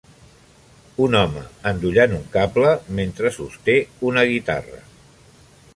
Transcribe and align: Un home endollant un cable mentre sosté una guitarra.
Un 1.07 1.17
home 1.19 1.43
endollant 1.73 2.15
un 2.21 2.25
cable 2.37 2.73
mentre 3.01 3.33
sosté 3.39 3.77
una 4.13 4.27
guitarra. 4.33 4.85